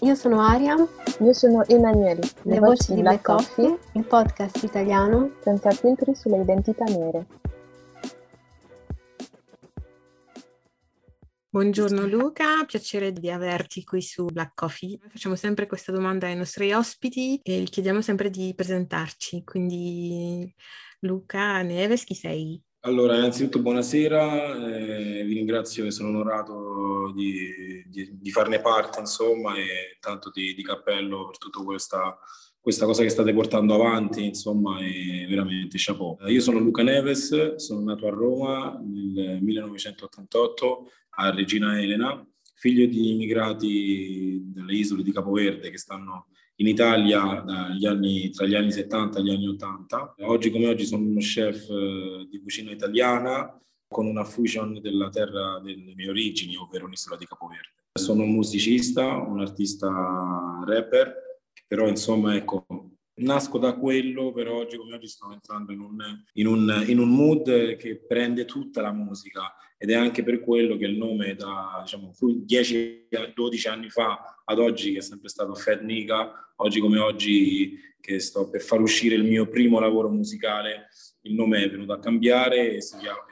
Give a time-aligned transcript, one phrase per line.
[0.00, 0.76] io sono Aria.
[1.20, 2.20] Io sono Emanuele.
[2.42, 6.40] Le, Le voci, voci di Black, Black Coffee, Coffee, il podcast italiano senza filtri sulle
[6.40, 7.26] identità nere.
[11.50, 14.98] Buongiorno Luca, piacere di averti qui su Black Coffee.
[15.08, 19.42] Facciamo sempre questa domanda ai nostri ospiti e gli chiediamo sempre di presentarci.
[19.42, 20.54] Quindi
[21.00, 22.62] Luca Neves, chi sei?
[22.82, 29.56] Allora, innanzitutto buonasera, eh, vi ringrazio e sono onorato di, di, di, farne parte, insomma,
[29.56, 32.16] e tanto di, di cappello per tutta questa,
[32.60, 36.18] questa, cosa che state portando avanti, insomma, e veramente chapeau.
[36.28, 43.10] Io sono Luca Neves, sono nato a Roma nel 1988 a Regina Elena, figlio di
[43.10, 46.28] immigrati dalle isole di Capoverde che stanno
[46.60, 47.44] in Italia
[47.88, 50.14] anni, tra gli anni 70 e gli anni 80.
[50.20, 55.60] Oggi come oggi sono uno chef eh, di cucina italiana con una fusion della terra
[55.60, 57.74] delle mie origini, ovvero l'isola di Capoverde.
[57.98, 59.88] Sono un musicista, un artista
[60.66, 61.14] rapper,
[61.66, 62.66] però insomma ecco,
[63.18, 67.08] nasco da quello, però oggi come oggi sto entrando in un, in, un, in un,
[67.08, 71.80] mood che prende tutta la musica ed è anche per quello che il nome da
[71.82, 77.78] diciamo, 10-12 anni fa ad oggi, che è sempre stato Fed Nika, oggi come oggi
[78.00, 80.88] che sto per far uscire il mio primo lavoro musicale,
[81.22, 83.24] il nome è venuto a cambiare e si chiama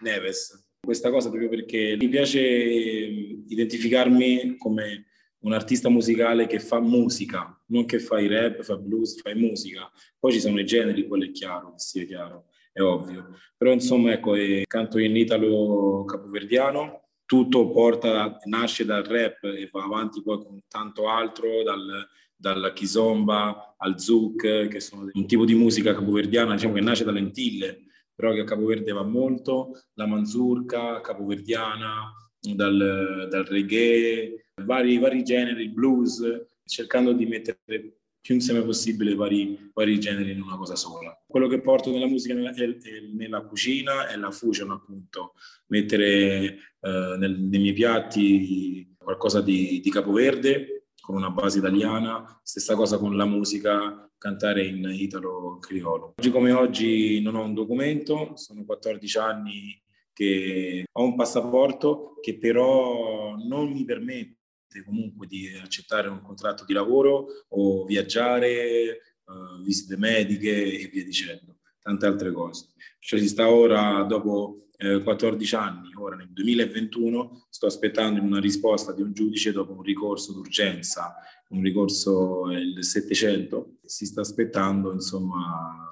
[0.00, 0.62] Neves.
[0.80, 5.06] Questa cosa proprio perché mi piace identificarmi come
[5.44, 9.90] un artista musicale che fa musica, non che fa i rap, fa blues, fa musica.
[10.18, 13.36] Poi ci sono i generi, quello è chiaro, sia chiaro, è ovvio.
[13.56, 14.34] Però insomma, ecco,
[14.66, 21.08] canto in italo capoverdiano, tutto porta, nasce dal rap e va avanti poi con tanto
[21.08, 26.80] altro, dal, dalla kizomba al zouk, che sono un tipo di musica capoverdiana, diciamo che
[26.80, 27.84] nasce dalle Antille,
[28.14, 32.12] però che a Capoverde va molto, la manzurka capoverdiana,
[32.52, 36.22] dal, dal reggae, vari, vari generi, blues,
[36.64, 41.14] cercando di mettere più insieme possibile vari, vari, generi in una cosa sola.
[41.26, 45.34] Quello che porto nella musica è, è, nella cucina è la fusion, appunto,
[45.66, 52.74] mettere eh, nel, nei miei piatti qualcosa di, di capoverde con una base italiana, stessa
[52.74, 56.14] cosa con la musica, cantare in italo-criolo.
[56.16, 59.83] Oggi come oggi non ho un documento, sono 14 anni
[60.14, 64.38] che ho un passaporto che però non mi permette
[64.84, 71.58] comunque di accettare un contratto di lavoro o viaggiare, uh, visite mediche e via dicendo,
[71.82, 72.70] tante altre cose.
[72.98, 78.92] Cioè si sta ora, dopo eh, 14 anni, ora nel 2021, sto aspettando una risposta
[78.92, 81.14] di un giudice dopo un ricorso d'urgenza,
[81.48, 85.83] un ricorso il 700, si sta aspettando insomma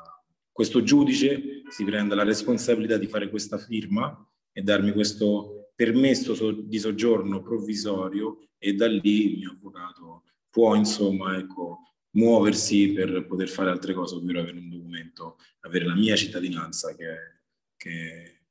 [0.53, 4.15] questo giudice si prende la responsabilità di fare questa firma
[4.53, 11.39] e darmi questo permesso di soggiorno provvisorio e da lì il mio avvocato può insomma
[11.39, 11.79] ecco,
[12.11, 17.41] muoversi per poter fare altre cose, ovvero avere un documento, avere la mia cittadinanza che,
[17.77, 18.43] che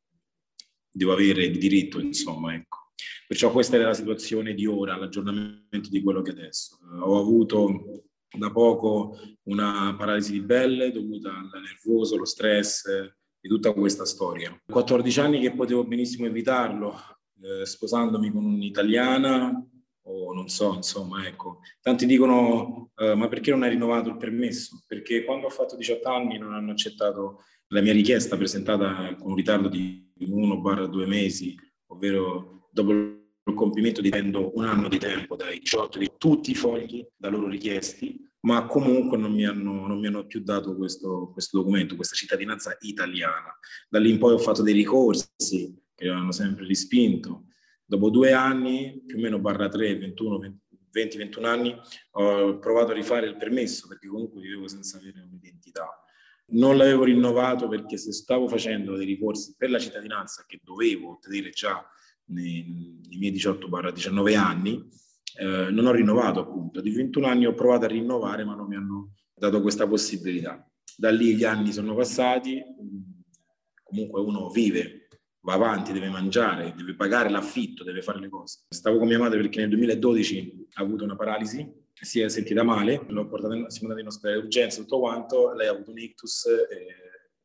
[0.89, 2.79] devo avere di diritto, insomma, ecco.
[3.27, 6.79] Perciò questa è la situazione di ora, l'aggiornamento di quello che adesso.
[7.01, 12.83] Ho avuto da poco una paralisi di belle dovuta al nervoso, lo stress
[13.39, 14.55] di tutta questa storia.
[14.65, 16.95] 14 anni che potevo benissimo evitarlo,
[17.41, 19.65] eh, sposandomi con un'italiana
[20.03, 21.59] o non so, insomma, ecco.
[21.81, 24.83] Tanti dicono, eh, ma perché non hai rinnovato il permesso?
[24.87, 29.35] Perché quando ho fatto 18 anni non hanno accettato la mia richiesta presentata con un
[29.35, 31.55] ritardo di 1-2 mesi,
[31.87, 37.05] ovvero dopo il compimento dipendo un anno di tempo dai 18 di tutti i fogli
[37.17, 41.57] da loro richiesti, ma comunque non mi hanno, non mi hanno più dato questo, questo,
[41.57, 43.57] documento, questa cittadinanza italiana.
[43.89, 47.45] Da lì in poi ho fatto dei ricorsi che hanno sempre rispinto.
[47.83, 50.39] Dopo due anni, più o meno barra 3, 21,
[50.91, 51.75] 20, 21 anni,
[52.11, 55.87] ho provato a rifare il permesso perché comunque vivevo senza avere un'identità.
[56.53, 61.49] Non l'avevo rinnovato perché se stavo facendo dei ricorsi per la cittadinanza che dovevo ottenere
[61.49, 61.85] già
[62.31, 64.89] nei, nei miei 18-19 anni,
[65.37, 66.81] eh, non ho rinnovato appunto.
[66.81, 70.65] Di 21 anni ho provato a rinnovare, ma non mi hanno dato questa possibilità.
[70.97, 72.63] Da lì gli anni sono passati,
[73.83, 75.07] comunque uno vive,
[75.41, 78.65] va avanti, deve mangiare, deve pagare l'affitto, deve fare le cose.
[78.69, 83.05] Stavo con mia madre perché nel 2012 ha avuto una paralisi, si è sentita male,
[83.07, 85.99] l'ho portata in, siamo andati in ospedale di urgenza, tutto quanto, lei ha avuto un
[85.99, 86.85] ictus e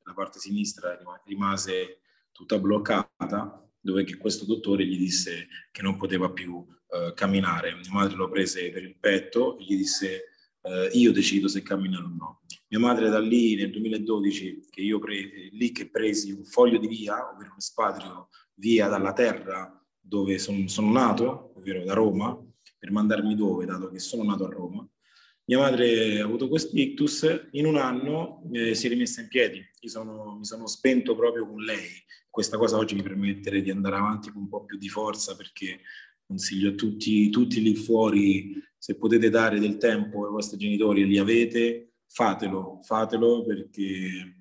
[0.05, 2.00] la parte sinistra rimase
[2.32, 7.75] tutta bloccata, dove questo dottore gli disse che non poteva più eh, camminare.
[7.75, 10.25] Mia madre lo prese per il petto e gli disse
[10.62, 12.41] eh, io decido se camminare o no.
[12.69, 16.88] Mia madre da lì nel 2012, che io pre- lì che presi un foglio di
[16.88, 22.37] via, ovvero un espatrio via dalla terra dove son, sono nato, ovvero da Roma,
[22.77, 24.87] per mandarmi dove, dato che sono nato a Roma.
[25.44, 29.65] Mia madre ha avuto questo ictus, in un anno eh, si è rimessa in piedi,
[29.89, 31.89] sono, mi sono spento proprio con lei.
[32.37, 35.81] Questa cosa oggi mi permettere di andare avanti con un po' più di forza perché
[36.23, 41.05] consiglio a tutti, tutti lì fuori, se potete dare del tempo ai vostri genitori e
[41.06, 44.36] li avete, fatelo, fatelo perché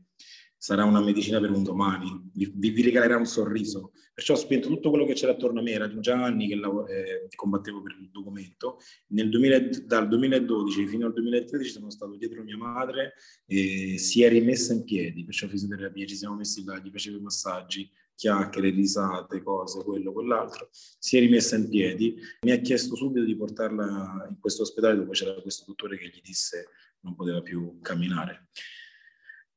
[0.65, 3.91] sarà una medicina per un domani, vi, vi regalerà un sorriso.
[4.11, 6.89] Perciò ho spento tutto quello che c'era attorno a me, erano già anni che lav-
[6.89, 8.79] eh, combattevo per il documento.
[9.05, 13.13] 2000, dal 2012 fino al 2013 sono stato dietro mia madre
[13.45, 17.21] e si è rimessa in piedi, perciò fisioterapia, ci siamo messi là, gli facevo i
[17.21, 23.23] massaggi, chiacchiere, risate, cose, quello, quell'altro, si è rimessa in piedi, mi ha chiesto subito
[23.23, 26.69] di portarla in questo ospedale dove c'era questo dottore che gli disse
[27.01, 28.47] non poteva più camminare.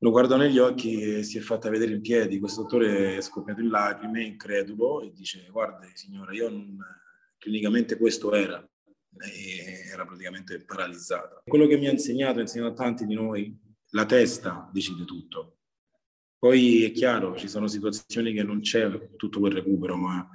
[0.01, 3.59] Lo guardo negli occhi e si è fatta vedere in piedi, questo dottore è scoppiato
[3.59, 6.77] in lacrime, incredulo, e dice guarda signora, io non,
[7.37, 8.65] clinicamente questo era,
[9.17, 11.41] e era praticamente paralizzata.
[11.43, 13.53] Quello che mi ha insegnato, ha insegnato a tanti di noi,
[13.89, 15.57] la testa decide tutto.
[16.37, 20.29] Poi è chiaro, ci sono situazioni che non c'è tutto quel recupero, ma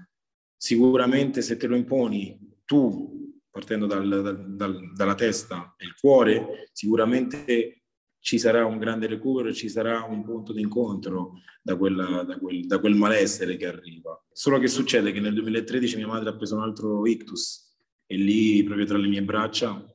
[0.54, 6.68] sicuramente se te lo imponi tu, partendo dal, dal, dal, dalla testa e il cuore,
[6.72, 7.83] sicuramente
[8.24, 12.78] ci sarà un grande recupero ci sarà un punto d'incontro da, quella, da, quel, da
[12.78, 14.18] quel malessere che arriva.
[14.32, 17.76] Solo che succede che nel 2013 mia madre ha preso un altro ictus
[18.06, 19.94] e lì, proprio tra le mie braccia,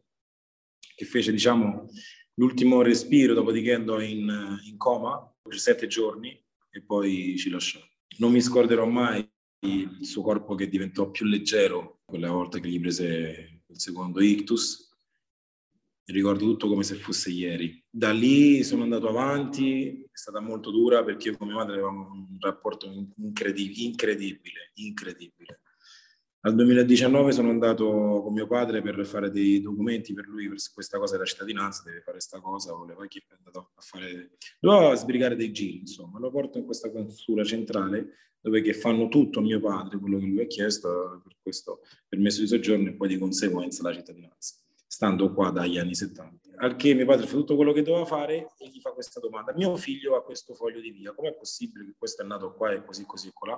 [0.96, 1.88] che fece, diciamo,
[2.36, 6.30] l'ultimo respiro, dopodiché andò in, in coma per sette giorni
[6.70, 7.80] e poi ci lasciò.
[8.20, 9.28] Non mi scorderò mai
[9.62, 14.89] il suo corpo che diventò più leggero quella volta che gli prese il secondo ictus.
[16.12, 17.84] Ricordo tutto come se fosse ieri.
[17.88, 22.12] Da lì sono andato avanti, è stata molto dura perché io con mia madre avevamo
[22.12, 25.62] un rapporto incredibile, incredibile, incredibile.
[26.42, 30.98] Al 2019 sono andato con mio padre per fare dei documenti per lui, per questa
[30.98, 35.36] cosa della cittadinanza, deve fare questa cosa, voleva che è andato a fare, doveva sbrigare
[35.36, 40.00] dei giri, insomma, lo porto in questa consulla centrale dove che fanno tutto mio padre,
[40.00, 43.94] quello che lui ha chiesto per questo permesso di soggiorno e poi di conseguenza la
[43.94, 44.56] cittadinanza,
[45.00, 46.56] stando qua dagli anni 70.
[46.58, 49.54] Al che mio padre fa tutto quello che doveva fare e gli fa questa domanda,
[49.56, 52.84] mio figlio ha questo foglio di via, com'è possibile che questo è nato qua e
[52.84, 53.58] così, così, colà?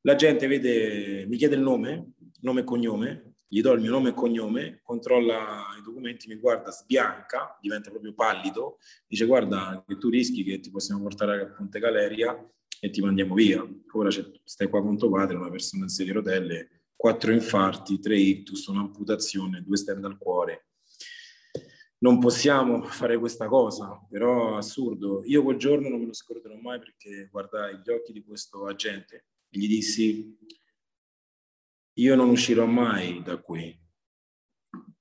[0.00, 4.08] La gente vede, mi chiede il nome, nome e cognome, gli do il mio nome
[4.08, 10.08] e cognome, controlla i documenti, mi guarda, sbianca, diventa proprio pallido, dice guarda che tu
[10.08, 12.36] rischi che ti possiamo portare a Ponte Galeria
[12.80, 13.64] e ti mandiamo via.
[13.92, 14.10] Ora
[14.42, 19.62] stai qua con tuo padre, una persona in sedia rotelle, quattro infarti, tre ictus, un'amputazione,
[19.62, 20.68] due stand al cuore.
[21.98, 25.22] Non possiamo fare questa cosa, però assurdo.
[25.26, 29.26] Io quel giorno non me lo scorderò mai perché guardai gli occhi di questo agente
[29.50, 30.34] gli dissi,
[31.98, 33.78] io non uscirò mai da qui.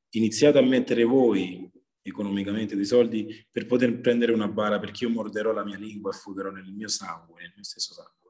[0.09, 5.53] Iniziate a mettere voi economicamente dei soldi per poter prendere una bara perché io morderò
[5.53, 8.22] la mia lingua e fugherò nel mio sangue, nel mio stesso sangue.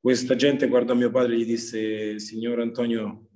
[0.00, 3.28] Questa gente guardò mio padre e gli disse, signor Antonio,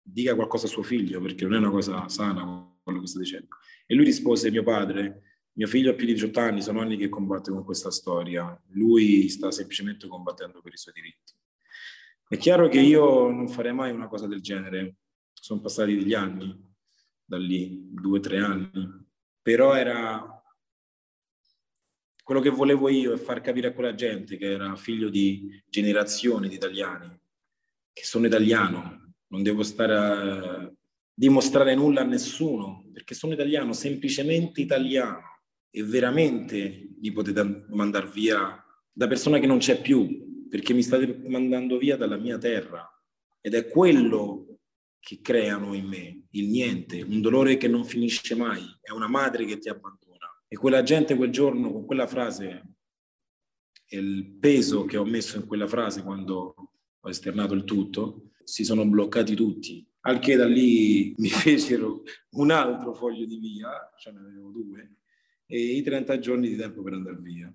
[0.00, 3.48] dica qualcosa a suo figlio perché non è una cosa sana quello che sta dicendo.
[3.86, 5.22] E lui rispose, mio padre,
[5.52, 8.58] mio figlio ha più di 18 anni, sono anni che combatte con questa storia.
[8.68, 11.34] Lui sta semplicemente combattendo per i suoi diritti.
[12.26, 14.96] È chiaro che io non farei mai una cosa del genere.
[15.34, 16.58] Sono passati degli anni,
[17.22, 18.70] da lì, due o tre anni.
[19.42, 20.33] Però era
[22.24, 26.48] quello che volevo io è far capire a quella gente che era figlio di generazioni
[26.48, 27.08] di italiani,
[27.92, 30.72] che sono italiano, non devo stare a
[31.12, 38.64] dimostrare nulla a nessuno, perché sono italiano, semplicemente italiano e veramente mi potete mandare via
[38.90, 42.88] da persona che non c'è più, perché mi state mandando via dalla mia terra.
[43.42, 44.60] Ed è quello
[44.98, 49.44] che creano in me, il niente, un dolore che non finisce mai, è una madre
[49.44, 50.03] che ti abbandona.
[50.54, 52.76] E quella gente quel giorno con quella frase,
[53.88, 56.54] e il peso che ho messo in quella frase quando
[57.00, 59.84] ho esternato il tutto, si sono bloccati tutti.
[60.02, 62.04] Al che da lì mi fecero
[62.36, 63.68] un altro foglio di via,
[63.98, 64.98] cioè ne avevo due,
[65.44, 67.52] e i 30 giorni di tempo per andare via.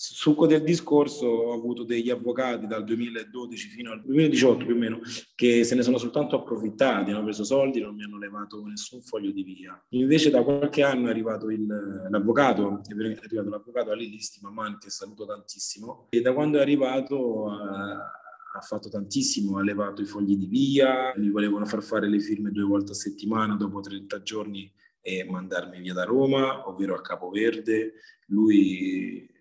[0.00, 5.00] Succo del discorso ho avuto degli avvocati dal 2012 fino al 2018 più o meno
[5.34, 9.32] che se ne sono soltanto approfittati, hanno preso soldi, non mi hanno levato nessun foglio
[9.32, 9.84] di via.
[9.88, 11.66] Invece da qualche anno è arrivato il,
[12.10, 17.94] l'avvocato, è arrivato l'avvocato Alilis Maman che saluto tantissimo e da quando è arrivato ha,
[18.54, 22.52] ha fatto tantissimo, ha levato i fogli di via, mi volevano far fare le firme
[22.52, 27.94] due volte a settimana dopo 30 giorni e mandarmi via da Roma, ovvero a Capoverde.
[28.26, 29.36] Lui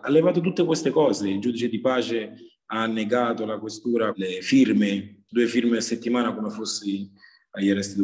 [0.00, 1.28] ha levato tutte queste cose.
[1.28, 6.50] Il giudice di pace ha negato la questura le firme, due firme a settimana come
[6.50, 7.10] fossi
[7.50, 7.96] agli arresti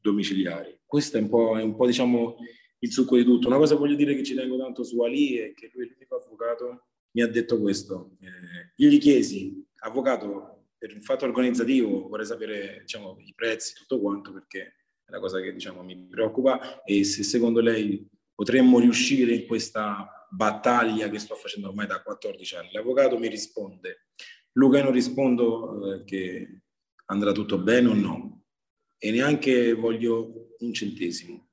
[0.00, 0.78] domiciliari.
[0.84, 2.36] Questo è un po', è un po' diciamo,
[2.78, 3.46] il succo di tutto.
[3.46, 6.86] Una cosa voglio dire che ci tengo tanto su Ali è che lui, l'unico avvocato,
[7.12, 8.16] mi ha detto questo.
[8.20, 14.00] Eh, io gli chiesi, avvocato, per il fatto organizzativo vorrei sapere diciamo, i prezzi, tutto
[14.00, 19.34] quanto, perché è la cosa che diciamo, mi preoccupa e se secondo lei potremmo riuscire
[19.34, 22.72] in questa battaglia che sto facendo ormai da 14 anni.
[22.72, 24.06] L'avvocato mi risponde,
[24.52, 26.62] Luca io non rispondo eh, che
[27.06, 28.44] andrà tutto bene o no
[28.98, 31.48] e neanche voglio un centesimo.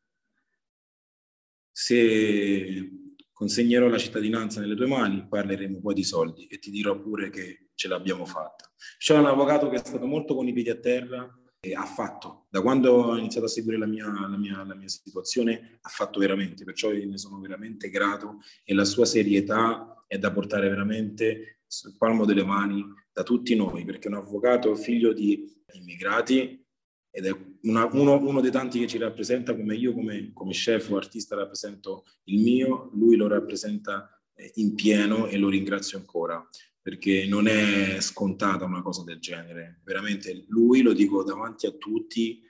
[1.72, 2.92] Se
[3.32, 7.70] consegnerò la cittadinanza nelle tue mani, parleremo poi di soldi e ti dirò pure che
[7.76, 8.72] ce l'abbiamo fatta.
[8.98, 11.30] C'è un avvocato che è stato molto con i piedi a terra,
[11.76, 12.46] ha fatto.
[12.50, 16.20] Da quando ho iniziato a seguire la mia, la, mia, la mia, situazione, ha fatto
[16.20, 21.98] veramente, perciò ne sono veramente grato e la sua serietà è da portare veramente sul
[21.98, 26.64] palmo delle mani da tutti noi, perché è un avvocato figlio di immigrati
[27.10, 30.90] ed è una, uno, uno, dei tanti che ci rappresenta come io, come, come chef
[30.92, 36.48] o artista rappresento il mio, lui lo rappresenta eh, in pieno e lo ringrazio ancora
[36.88, 39.82] perché non è scontata una cosa del genere.
[39.84, 42.42] Veramente lui, lo dico davanti a tutti,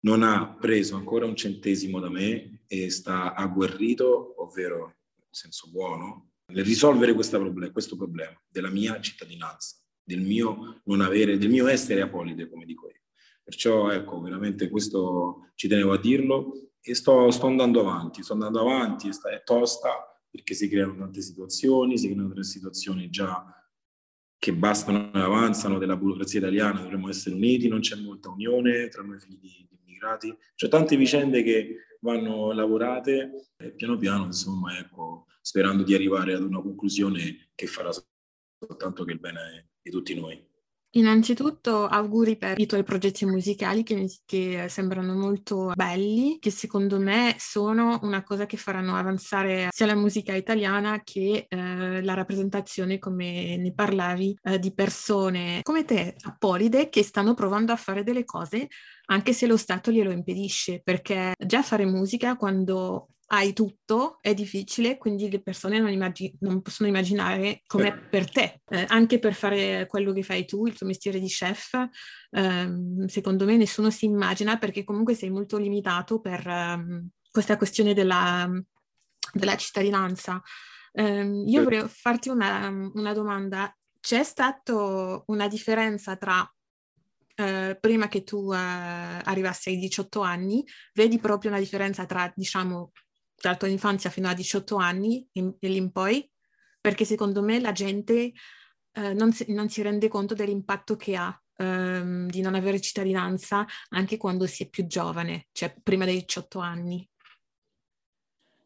[0.00, 6.32] non ha preso ancora un centesimo da me e sta agguerrito, ovvero in senso buono,
[6.52, 12.02] nel risolvere problem- questo problema della mia cittadinanza, del mio non avere, del mio essere
[12.02, 13.00] apolide, come dico io.
[13.42, 18.60] Perciò ecco, veramente questo ci tenevo a dirlo e sto, sto andando avanti, sto andando
[18.60, 23.52] avanti, è tosta, perché si creano tante situazioni, si creano tante situazioni già
[24.38, 29.02] che bastano e avanzano della burocrazia italiana, dovremmo essere uniti, non c'è molta unione tra
[29.02, 34.78] noi figli di, di immigrati, c'è tante vicende che vanno lavorate e piano piano, insomma,
[34.78, 40.14] ecco, sperando di arrivare ad una conclusione che farà soltanto che il bene di tutti
[40.14, 40.47] noi.
[40.98, 47.36] Innanzitutto auguri per i tuoi progetti musicali che, che, sembrano molto belli, che secondo me
[47.38, 53.56] sono una cosa che faranno avanzare sia la musica italiana che eh, la rappresentazione, come
[53.56, 58.66] ne parlavi, eh, di persone come te, apolide, che stanno provando a fare delle cose
[59.10, 64.96] anche se lo Stato glielo impedisce, perché già fare musica quando hai tutto, è difficile,
[64.96, 68.62] quindi le persone non, immagin- non possono immaginare com'è per te.
[68.70, 71.74] Eh, anche per fare quello che fai tu, il tuo mestiere di chef,
[72.30, 77.92] ehm, secondo me nessuno si immagina perché comunque sei molto limitato per ehm, questa questione
[77.92, 78.50] della,
[79.32, 80.40] della cittadinanza.
[80.92, 83.76] Eh, io vorrei farti una, una domanda.
[84.00, 86.50] C'è stata una differenza tra
[87.38, 92.90] Uh, prima che tu uh, arrivassi ai 18 anni, vedi proprio una differenza tra, diciamo,
[93.40, 96.28] dalla tua infanzia fino a 18 anni in, in poi,
[96.80, 98.32] perché secondo me la gente
[98.92, 103.66] eh, non, si, non, si, rende conto dell'impatto che ha ehm, di non avere cittadinanza
[103.90, 107.08] anche quando si è più giovane, cioè prima dei 18 anni.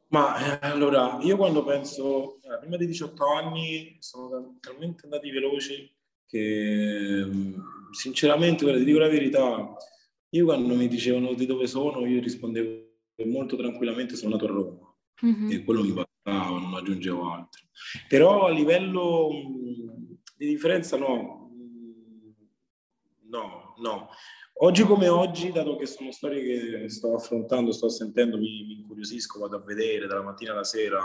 [0.09, 5.91] Ma eh, allora, io quando penso, eh, prima dei 18 anni sono talmente andati veloci
[6.27, 7.55] che mm,
[7.93, 9.75] sinceramente, guarda, ti dico la verità,
[10.31, 12.92] io quando mi dicevano di dove sono, io rispondevo
[13.25, 15.51] molto tranquillamente sono nato a Roma mm-hmm.
[15.51, 17.63] e quello mi bastava, non aggiungevo altro.
[18.09, 19.29] Però a livello
[20.37, 21.51] di differenza no,
[23.29, 24.09] no, no.
[24.55, 29.41] Oggi come oggi, dato che sono storie che sto affrontando, sto sentendo, mi, mi incuriosisco,
[29.41, 31.03] vado a vedere dalla mattina alla sera,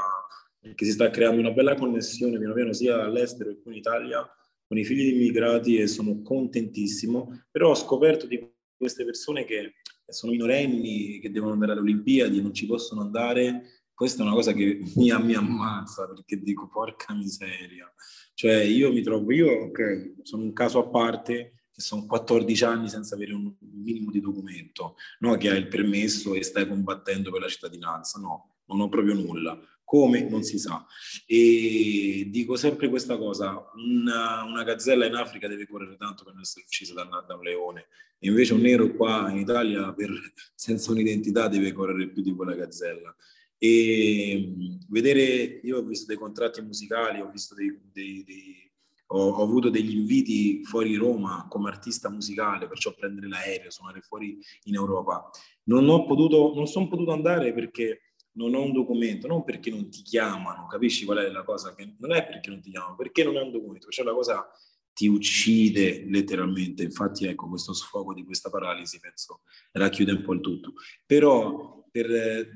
[0.60, 4.30] perché si sta creando una bella connessione piano piano sia all'estero che qui in Italia
[4.68, 9.76] con i figli di immigrati e sono contentissimo, però ho scoperto di queste persone che
[10.08, 14.54] sono minorenni che devono andare alle Olimpiadi non ci possono andare, questa è una cosa
[14.54, 17.92] che mi, mi ammazza perché dico porca miseria.
[18.34, 23.16] Cioè io mi trovo, io ok, sono un caso a parte sono 14 anni senza
[23.16, 27.48] avere un minimo di documento, no che hai il permesso e stai combattendo per la
[27.48, 29.60] cittadinanza, no, non ho proprio nulla.
[29.88, 30.86] Come non si sa.
[31.26, 36.42] E dico sempre questa cosa, una, una gazzella in Africa deve correre tanto per non
[36.42, 37.88] essere uccisa da, da un leone,
[38.20, 40.10] e invece un nero qua in Italia per,
[40.54, 43.16] senza un'identità deve correre più di quella gazzella.
[43.58, 44.54] E
[44.90, 48.72] vedere, io ho visto dei contratti musicali, ho dei, dei, dei
[49.08, 54.38] ho, ho, avuto degli inviti fuori Roma come artista musicale, perciò prendere l'aereo, suonare fuori
[54.64, 55.30] in Europa.
[55.64, 58.02] Non ho potuto, non sono potuto andare perché
[58.38, 61.76] non ho un documento, non perché non ti chiamano, capisci qual è la cosa?
[61.76, 64.48] Che non è perché non ti chiamano, perché non hai un documento, cioè la cosa
[64.94, 69.42] ti uccide letteralmente, infatti ecco questo sfogo di questa paralisi penso
[69.74, 70.74] racchiude un po' il tutto,
[71.06, 72.50] però per eh,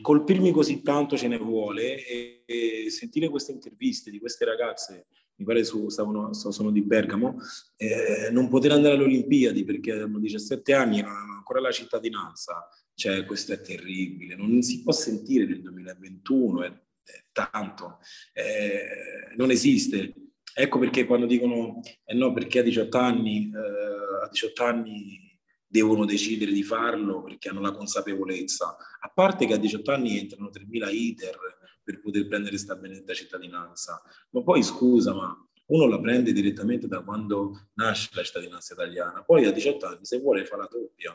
[0.00, 5.06] colpirmi così tanto ce ne vuole e, e, sentire queste interviste di queste ragazze,
[5.36, 7.36] mi pare su, stavano, sono di Bergamo,
[7.76, 11.70] eh, non poter andare alle Olimpiadi perché hanno 17 anni e non hanno ancora la
[11.70, 17.98] cittadinanza, cioè, questo è terribile, non si può sentire nel 2021, è, è tanto,
[18.32, 20.14] è, non esiste.
[20.54, 26.06] Ecco perché quando dicono, eh no, perché a 18 anni, eh, a 18 anni devono
[26.06, 28.74] decidere di farlo perché hanno la consapevolezza.
[29.00, 31.38] A parte che a 18 anni entrano 3.000 iter
[31.82, 34.00] per poter prendere questa benedetta cittadinanza.
[34.30, 35.36] Ma poi scusa, ma
[35.66, 39.22] uno la prende direttamente da quando nasce la cittadinanza italiana.
[39.22, 41.14] Poi a 18 anni, se vuole, fa la doppia.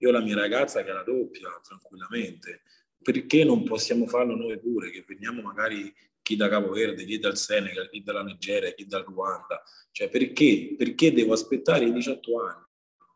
[0.00, 2.62] Io la mia ragazza che ha la doppia tranquillamente.
[3.02, 5.92] Perché non possiamo farlo noi pure, che veniamo magari
[6.22, 9.62] chi da Capo Verde, chi dal Senegal, chi dalla Nigeria, chi dal Ruanda?
[9.90, 10.74] Cioè perché?
[10.76, 12.64] Perché devo aspettare i 18 anni?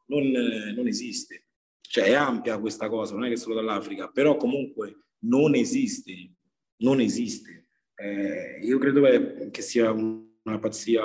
[0.06, 1.46] Non, non esiste.
[1.80, 6.32] Cioè è ampia questa cosa, non è che solo dall'Africa, però comunque non esiste.
[6.78, 7.68] Non esiste.
[7.94, 9.02] Eh, io credo
[9.50, 11.04] che sia una pazzia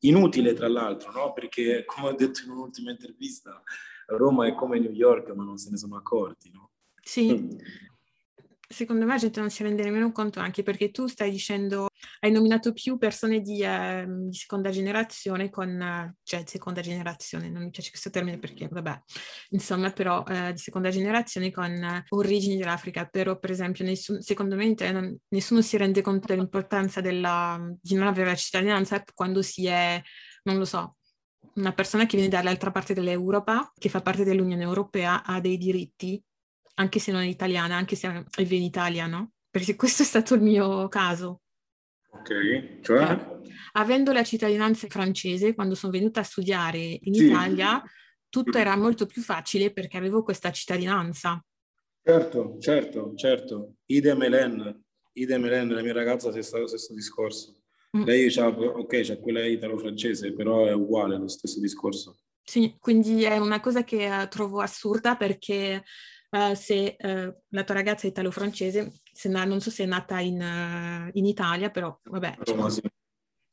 [0.00, 1.32] inutile, tra l'altro, no?
[1.32, 3.62] perché come ho detto in un'ultima intervista,
[4.06, 6.70] Roma è come New York, ma non se ne sono accorti, no?
[7.02, 7.32] Sì.
[7.32, 7.50] Mm.
[8.66, 11.88] Secondo me la gente non si rende nemmeno conto anche perché tu stai dicendo,
[12.20, 17.70] hai nominato più persone di, eh, di seconda generazione con, cioè seconda generazione, non mi
[17.70, 19.00] piace questo termine perché vabbè,
[19.50, 24.74] insomma però eh, di seconda generazione con origini dell'Africa, però per esempio nessun, secondo me
[24.90, 30.02] non, nessuno si rende conto dell'importanza della, di non avere la cittadinanza quando si è,
[30.44, 30.96] non lo so,
[31.54, 36.22] una persona che viene dall'altra parte dell'Europa, che fa parte dell'Unione Europea, ha dei diritti,
[36.74, 39.32] anche se non è italiana, anche se vive in Italia, no?
[39.50, 41.40] Perché questo è stato il mio caso.
[42.10, 43.06] Ok, cioè?
[43.06, 43.34] cioè
[43.76, 47.24] avendo la cittadinanza francese, quando sono venuta a studiare in sì.
[47.26, 47.82] Italia,
[48.28, 51.44] tutto era molto più facile perché avevo questa cittadinanza.
[52.02, 53.76] Certo, certo, certo.
[53.86, 57.62] Idem Hélène, idem Hélène, la mia ragazza, stesso, stesso discorso.
[57.96, 58.02] Mm.
[58.04, 62.18] Lei ha, ok, c'è quella italo-francese, però è uguale lo stesso discorso.
[62.42, 65.82] Sì, quindi è una cosa che uh, trovo assurda perché
[66.30, 68.92] uh, se uh, la tua ragazza è italo-francese,
[69.24, 72.36] na- non so se è nata in, in Italia, però vabbè.
[72.38, 72.82] Roma, sì.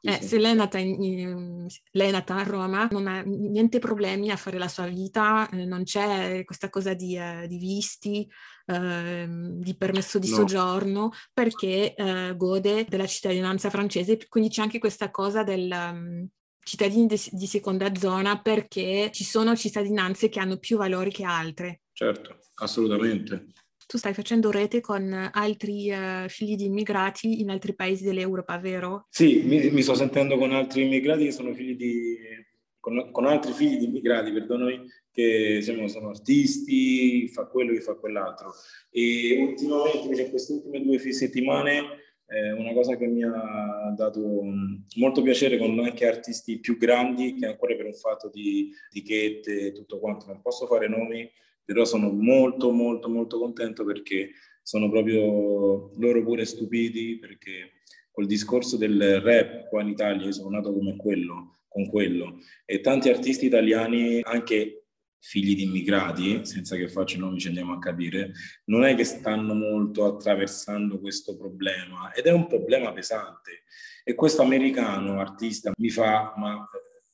[0.04, 0.28] Eh, sì.
[0.28, 4.32] Se lei è, nata in, in, lei è nata a Roma, non ha niente problemi
[4.32, 8.28] a fare la sua vita, eh, non c'è questa cosa di, eh, di visti,
[8.66, 10.36] eh, di permesso di no.
[10.38, 15.72] soggiorno, perché eh, gode della cittadinanza francese, quindi c'è anche questa cosa del...
[15.72, 16.28] Um,
[16.64, 21.82] cittadini de- di seconda zona perché ci sono cittadinanze che hanno più valori che altre.
[21.92, 23.48] Certo, assolutamente
[23.92, 29.08] tu stai facendo rete con altri uh, figli di immigrati in altri paesi dell'Europa, vero?
[29.10, 32.18] Sì, mi, mi, sto sentendo con altri immigrati che sono figli di...
[32.80, 37.96] con, con altri figli di immigrati, perdonami, che diciamo, sono artisti, fa quello che fa
[37.96, 38.54] quell'altro.
[38.90, 41.82] E ultimamente, invece, queste ultime due settimane,
[42.28, 44.22] eh, una cosa che mi ha dato
[44.96, 49.72] molto piacere con anche artisti più grandi, che ancora per un fatto di etichette e
[49.74, 51.30] tutto quanto, non posso fare nomi,
[51.64, 54.32] però sono molto molto molto contento perché
[54.64, 60.50] sono proprio loro pure stupiti perché col discorso del rap qua in Italia io sono
[60.50, 64.82] nato come quello, con quello e tanti artisti italiani anche
[65.22, 68.32] figli di immigrati, senza che faccio nomi ci andiamo a capire,
[68.66, 73.64] non è che stanno molto attraversando questo problema ed è un problema pesante.
[74.04, 76.68] E questo americano artista mi fa, ma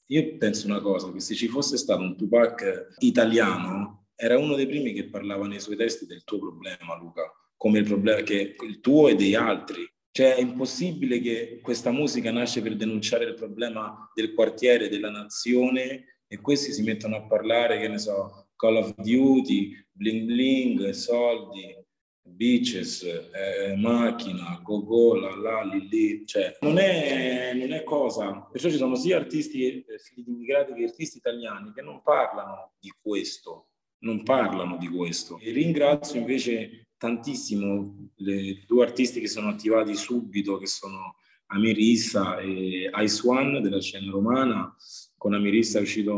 [0.05, 4.65] io penso una cosa, che se ci fosse stato un Tupac italiano, era uno dei
[4.65, 8.79] primi che parlava nei suoi testi del tuo problema, Luca, come il problema che il
[8.79, 9.87] tuo e degli altri.
[10.11, 16.21] Cioè è impossibile che questa musica nasce per denunciare il problema del quartiere, della nazione
[16.27, 21.75] e questi si mettono a parlare, che ne so, Call of Duty, bling bling, soldi,
[22.23, 28.47] bitches, eh, macchina, go-go, la la, lì lì, cioè non è, non è cosa.
[28.51, 32.73] Perciò ci sono sia artisti eh, figli di immigrati che artisti italiani che non parlano
[32.79, 33.66] di questo,
[33.99, 35.39] non parlano di questo.
[35.39, 41.15] E ringrazio invece tantissimo le due artisti che sono attivati subito, che sono
[41.47, 44.75] Amirissa e Ice One della scena romana.
[45.17, 46.15] Con Amirissa è uscito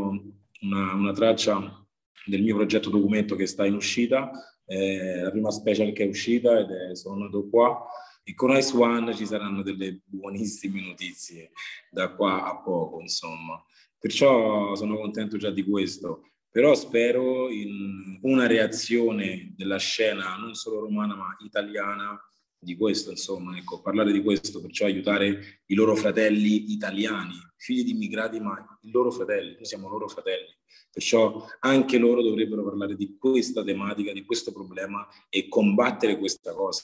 [0.62, 1.86] una, una traccia
[2.26, 4.30] del mio progetto documento che sta in uscita,
[4.66, 7.86] eh, la prima special che è uscita ed è sono nato qua.
[8.22, 11.50] E con Ice One ci saranno delle buonissime notizie
[11.90, 13.62] da qua a poco, insomma.
[13.98, 20.80] Perciò sono contento già di questo però spero in una reazione della scena non solo
[20.80, 22.20] romana ma italiana
[22.62, 27.92] di questo, insomma, ecco, parlare di questo, perciò aiutare i loro fratelli italiani, figli di
[27.92, 30.54] immigrati, ma i loro fratelli, noi siamo loro fratelli,
[30.92, 36.82] perciò anche loro dovrebbero parlare di questa tematica, di questo problema e combattere questa cosa.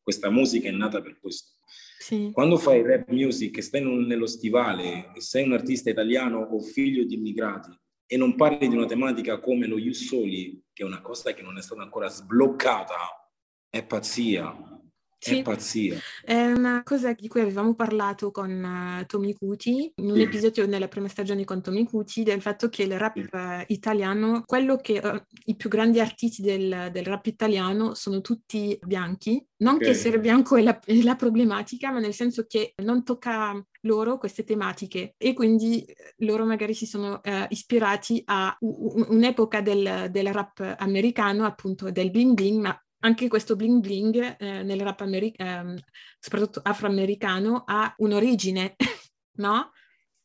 [0.00, 1.54] Questa musica è nata per questo.
[1.98, 2.30] Sì.
[2.32, 7.04] Quando fai rap music e stai nello stivale e sei un artista italiano o figlio
[7.04, 11.00] di immigrati, e non parli di una tematica come lo Ius Soli, che è una
[11.00, 13.30] cosa che non è stata ancora sbloccata,
[13.68, 14.75] è pazzia.
[15.18, 15.98] Sì, è pazzia.
[16.22, 20.88] È una cosa di cui avevamo parlato con uh, Tommy Cuti, in un episodio nella
[20.88, 25.20] prima stagione con Tommy Cuti, del fatto che il rap uh, italiano, quello che uh,
[25.46, 29.44] i più grandi artisti del, del, rap italiano sono tutti bianchi.
[29.58, 29.86] Non okay.
[29.86, 34.18] che essere bianco è la, è la, problematica, ma nel senso che non tocca loro
[34.18, 35.86] queste tematiche e quindi
[36.18, 42.60] loro magari si sono ispirati a un'epoca del, del rap americano, appunto del bling bling,
[42.60, 45.82] ma anche questo bling bling eh, nel rap americ- eh,
[46.18, 48.76] soprattutto afroamericano ha un'origine,
[49.38, 49.72] no?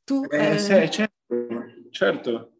[0.04, 1.48] Tu, eh, eh, sì, certo,
[1.90, 2.52] certo.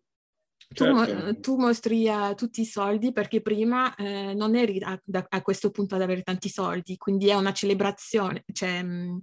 [0.74, 1.40] Tu, certo.
[1.42, 5.70] tu, mostri uh, tutti i soldi perché prima eh, non eri a, da, a, questo
[5.70, 9.18] punto ad avere tanti soldi, quindi è una celebrazione, cioè mh, mm,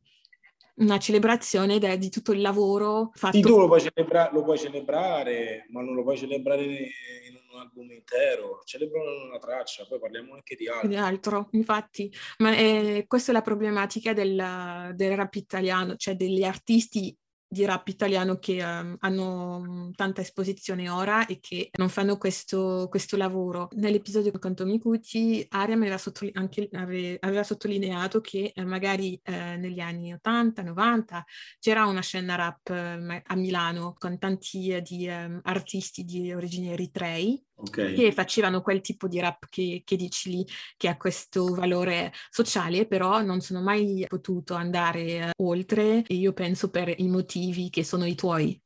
[0.77, 3.37] una celebrazione de, di tutto il lavoro fatto.
[3.37, 7.48] Sì, tu lo puoi, celebra- lo puoi, celebrare, ma non lo puoi celebrare in un
[7.59, 10.89] album intero, celebrano una traccia, poi parliamo anche di altro.
[10.89, 16.43] Di altro, infatti, ma eh, questa è la problematica del, del rap italiano, cioè degli
[16.43, 17.17] artisti
[17.51, 22.89] di rap italiano che um, hanno mm, tanta esposizione ora e che non fanno questo,
[22.91, 23.69] questo lavoro.
[23.73, 29.57] Nell'episodio con Tommy Cucci, Ariam aveva, sottole- anche, ave- aveva sottolineato che eh, magari eh,
[29.57, 31.23] negli anni 80-90
[31.59, 36.73] c'era una scena rap eh, a Milano con tanti eh, di, um, artisti di origini
[36.73, 37.93] eritrei Okay.
[37.93, 42.87] che facevano quel tipo di rap che, che, dici lì, che ha questo valore sociale,
[42.87, 47.83] però non sono mai potuto andare eh, oltre e io penso per i motivi che
[47.83, 48.61] sono i tuoi,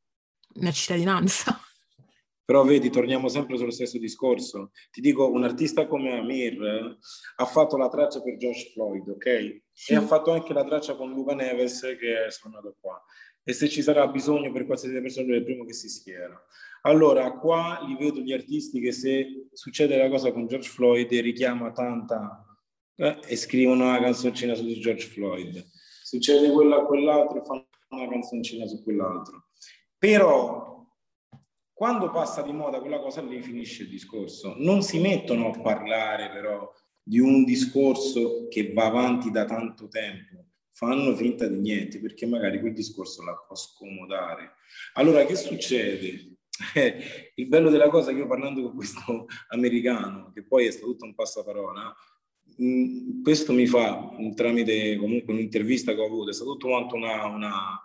[0.61, 1.59] la cittadinanza.
[2.45, 4.73] Però vedi, torniamo sempre sullo stesso discorso.
[4.91, 6.99] Ti dico, un artista come Amir eh,
[7.37, 9.63] ha fatto la traccia per George Floyd, ok?
[9.73, 9.93] Sì.
[9.93, 13.03] E ha fatto anche la traccia con Luca Neves che è suonato qua.
[13.45, 16.41] E se ci sarà bisogno per qualsiasi persona, è il primo che si schiera.
[16.83, 21.73] Allora, qua li vedo gli artisti che se succede la cosa con George Floyd richiama
[21.73, 22.45] tanta
[22.97, 25.65] eh, e scrivono una canzoncina su George Floyd.
[26.03, 29.49] Succede quello a quell'altro e fanno una canzoncina su quell'altro.
[29.99, 30.87] Però
[31.73, 34.55] quando passa di moda quella cosa lì finisce il discorso.
[34.59, 36.71] Non si mettono a parlare però
[37.03, 40.52] di un discorso che va avanti da tanto tempo.
[40.75, 44.55] Fanno finta di niente perché magari quel discorso la può scomodare.
[44.95, 46.29] Allora, che succede?
[46.75, 50.71] Eh, il bello della cosa è che io parlando con questo americano, che poi è
[50.71, 51.93] stato tutto un passaparola,
[52.63, 57.25] mm, questo mi fa, tramite comunque un'intervista che ho avuto, è stato tutto quanto una,
[57.27, 57.83] una,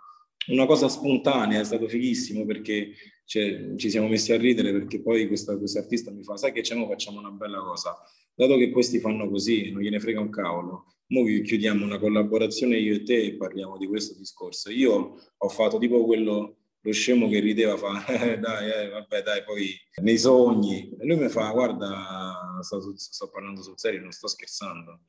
[0.49, 2.93] una cosa spontanea, è stato fighissimo perché
[3.25, 6.75] cioè, ci siamo messi a ridere perché poi questo artista mi fa, sai che c'è,
[6.75, 7.97] mo facciamo una bella cosa,
[8.33, 12.95] dato che questi fanno così, non gliene frega un cavolo, Mo chiudiamo una collaborazione io
[12.95, 14.69] e te e parliamo di questo discorso.
[14.69, 18.03] Io ho fatto tipo quello lo scemo che rideva fa,
[18.39, 20.89] dai, eh, vabbè, dai, poi nei sogni.
[20.97, 25.01] E lui mi fa, guarda, sto, sto parlando sul serio, non sto scherzando.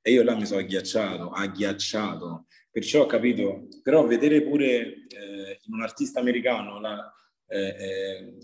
[0.00, 2.46] E io là mi sono agghiacciato, agghiacciato.
[2.70, 7.12] Perciò ho capito, però vedere pure eh, in un artista americano, la,
[7.48, 8.34] eh, eh,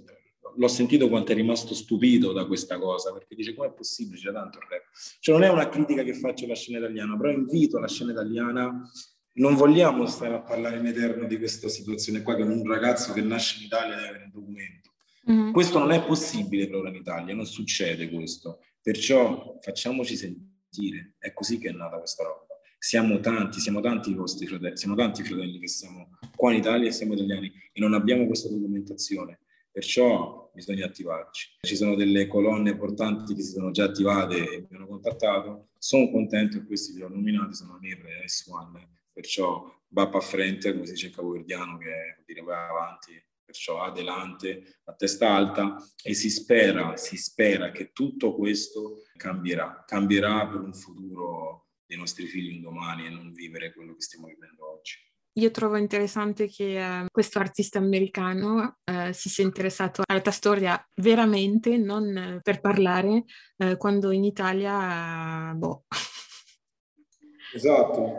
[0.57, 4.59] l'ho sentito quanto è rimasto stupito da questa cosa, perché dice com'è possibile, c'è tanto
[4.59, 4.85] il rap.
[5.21, 8.91] Cioè non è una critica che faccio alla scena italiana, però invito la scena italiana
[9.35, 13.23] non vogliamo stare a parlare in eterno di questa situazione qua, che un ragazzo che
[13.23, 14.91] nasce in Italia deve avere un documento.
[15.31, 15.53] Mm-hmm.
[15.53, 18.61] Questo non è possibile per ora in Italia, non succede questo.
[18.83, 22.47] Perciò facciamoci sentire, è così che è nata questa roba.
[22.79, 26.89] Siamo tanti, siamo tanti i vostri fratelli, siamo tanti fratelli che siamo qua in Italia
[26.89, 29.41] e siamo italiani e non abbiamo questa documentazione.
[29.81, 31.57] Perciò bisogna attivarci.
[31.63, 35.71] Ci sono delle colonne importanti che si sono già attivate e mi hanno contattato.
[35.79, 40.75] Sono contento che questi li ho nominati, sono Amir e S1 perciò va a frente,
[40.75, 43.13] come si dice in capoverdiano, che vuol dire vai avanti,
[43.43, 50.47] perciò adelante, a testa alta e si spera, si spera che tutto questo cambierà, cambierà
[50.47, 54.71] per un futuro dei nostri figli un domani e non vivere quello che stiamo vivendo
[54.71, 55.10] oggi.
[55.41, 60.79] Io trovo interessante che uh, questo artista americano uh, si sia interessato alla tua storia
[60.97, 63.25] veramente, non per parlare,
[63.57, 65.85] uh, quando in Italia, boh.
[67.55, 68.19] Esatto.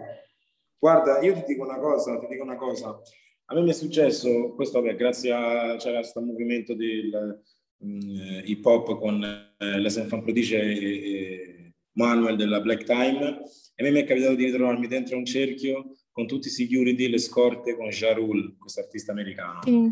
[0.79, 2.99] Guarda, io ti dico una cosa, ti dico una cosa.
[3.45, 7.39] A me mi è successo, questo vabbè, grazie a c'era questo movimento del
[7.77, 13.43] um, hip hop con uh, Les Enfants Prodige e, e Manuel della Black Time,
[13.75, 17.07] e a me mi è capitato di ritrovarmi dentro un cerchio con tutti i security,
[17.07, 19.59] le scorte, con Jarul, questo artista americano.
[19.69, 19.89] Mm.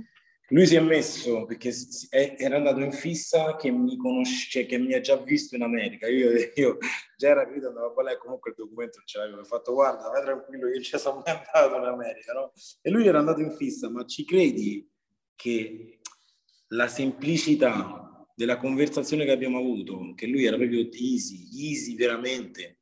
[0.52, 1.72] Lui si è messo perché
[2.10, 6.08] era andato in fissa che mi conosce, cioè che mi ha già visto in America.
[6.08, 6.78] Io, io
[7.18, 9.42] già era capito, andavo a ballare, comunque il documento ce l'avevo.
[9.42, 12.52] Ho fatto, guarda, vai tranquillo, io ci sono mai andato in America, no?
[12.82, 14.90] E lui era andato in fissa, ma ci credi
[15.36, 16.00] che
[16.70, 22.79] la semplicità della conversazione che abbiamo avuto, che lui era proprio easy, easy veramente,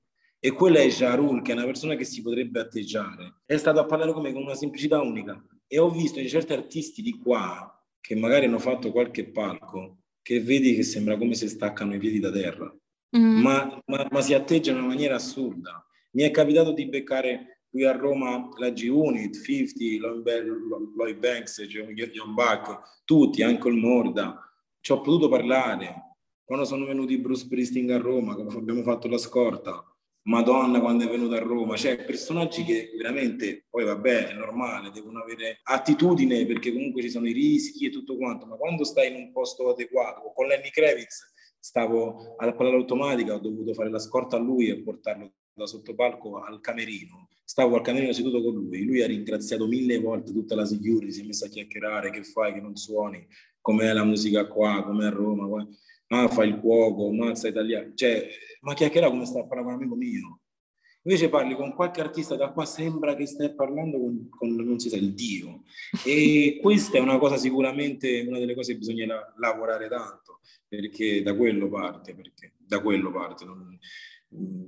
[0.48, 3.42] e quella è Jarul, che è una persona che si potrebbe atteggiare.
[3.46, 5.44] È stato a parlare con me con una semplicità unica.
[5.68, 10.40] E ho visto di certi artisti di qua, che magari hanno fatto qualche palco, che
[10.40, 12.74] vedi che sembra come se staccano i piedi da terra.
[13.18, 13.42] Mm.
[13.42, 15.86] Ma, ma, ma, si atteggiano in una maniera assurda.
[16.12, 20.08] Mi è capitato di beccare qui a Roma la G-Unit, 50,
[20.96, 24.50] Lloyd Banks, John Buck, tutti, anche il Morda.
[24.80, 26.16] Ci ho potuto parlare.
[26.46, 29.84] Quando sono venuti Bruce Springsteen a Roma, abbiamo fatto la scorta,
[30.28, 35.22] Madonna quando è venuta a Roma, cioè personaggi che veramente, poi vabbè, è normale, devono
[35.22, 39.16] avere attitudine perché comunque ci sono i rischi e tutto quanto, ma quando stai in
[39.16, 44.36] un posto adeguato, con Lenny Kravitz stavo alla palla automatica, ho dovuto fare la scorta
[44.36, 49.02] a lui e portarlo da sottopalco al camerino, stavo al camerino seduto con lui, lui
[49.02, 52.60] ha ringraziato mille volte tutta la security, si è messa a chiacchierare, che fai, che
[52.60, 53.26] non suoni,
[53.62, 55.66] com'è la musica qua, com'è a Roma, qua
[56.08, 58.28] ah, fa il cuoco, mazza italiano, cioè,
[58.62, 60.42] ma chiacchiera come sta a parlare con un amico mio.
[61.08, 64.90] Invece parli con qualche artista da qua, sembra che stai parlando con, con non si
[64.90, 65.64] sa, il Dio.
[66.06, 71.22] E questa è una cosa sicuramente, una delle cose che bisogna la, lavorare tanto, perché
[71.24, 73.46] da quello parte, perché da quello parte.
[73.46, 73.80] Non,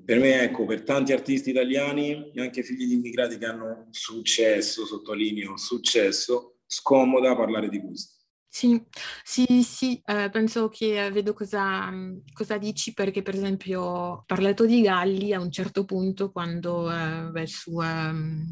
[0.06, 5.58] per me, ecco, per tanti artisti italiani, anche figli di immigrati che hanno successo, sottolineo,
[5.58, 8.19] successo, scomoda parlare di questo.
[8.52, 8.84] Sì,
[9.24, 11.90] sì, sì, eh, penso che vedo cosa,
[12.34, 17.30] cosa dici perché per esempio ho parlato di Galli a un certo punto quando eh,
[17.32, 18.52] beh, su um,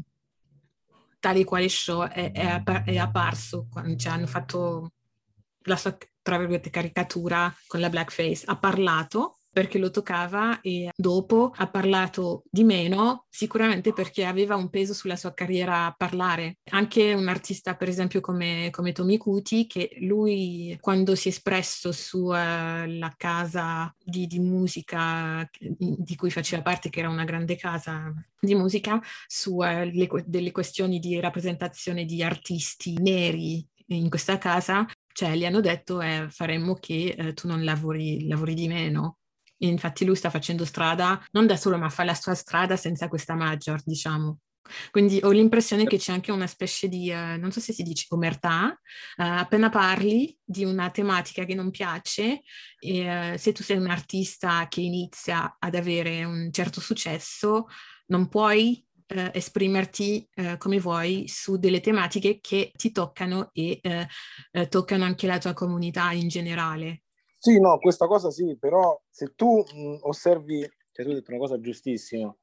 [1.20, 4.92] tale quale show è, è, è apparso, quando cioè, hanno fatto
[5.62, 11.52] la sua, tra virgolette, caricatura con la blackface, ha parlato perché lo toccava e dopo
[11.56, 16.58] ha parlato di meno, sicuramente perché aveva un peso sulla sua carriera a parlare.
[16.70, 21.90] Anche un artista, per esempio, come, come Tommy Cuti, che lui quando si è espresso
[21.90, 28.54] sulla casa di, di, musica di cui faceva parte, che era una grande casa di
[28.54, 35.34] musica, su uh, le, delle questioni di rappresentazione di artisti neri in questa casa, cioè
[35.34, 39.18] gli hanno detto eh, faremmo che eh, tu non lavori, lavori di meno
[39.58, 43.34] Infatti lui sta facendo strada, non da solo, ma fa la sua strada senza questa
[43.34, 44.38] major, diciamo.
[44.90, 48.04] Quindi ho l'impressione che c'è anche una specie di, uh, non so se si dice
[48.10, 52.42] omertà, uh, appena parli di una tematica che non piace,
[52.78, 57.66] e, uh, se tu sei un artista che inizia ad avere un certo successo,
[58.08, 63.80] non puoi esprimerti come vuoi su delle tematiche che ti toccano e
[64.68, 67.04] toccano anche la tua comunità in generale.
[67.38, 71.40] Sì, no, questa cosa sì, però se tu mh, osservi, cioè tu hai detto una
[71.40, 72.36] cosa giustissima,